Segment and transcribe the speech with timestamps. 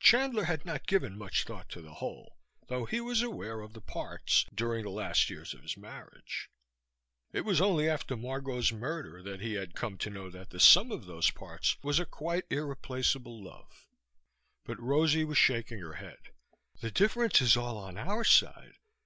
[0.00, 2.38] Chandler had not given much thought to the whole,
[2.68, 6.48] though he was aware of the parts, during the last years of his marriage.
[7.34, 10.90] It was only after Margot's murder that he had come to know that the sum
[10.90, 13.86] of those parts was a quite irreplaceable love.
[14.64, 16.30] But Rosie was shaking her head.
[16.80, 18.76] "The difference is all on our side.